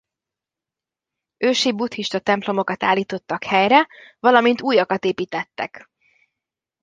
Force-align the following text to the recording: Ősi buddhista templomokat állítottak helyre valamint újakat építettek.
Ősi 1.37 1.71
buddhista 1.73 2.19
templomokat 2.19 2.83
állítottak 2.83 3.43
helyre 3.43 3.87
valamint 4.19 4.61
újakat 4.61 5.05
építettek. 5.05 5.89